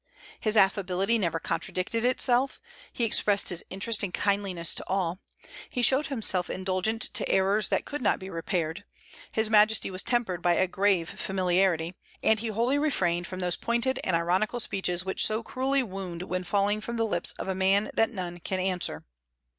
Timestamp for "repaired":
8.27-8.83